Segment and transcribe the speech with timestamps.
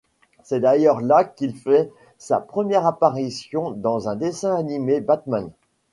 [0.41, 5.51] C'est d'ailleurs là qu'il fait sa première apparition dans un dessin animé Batman.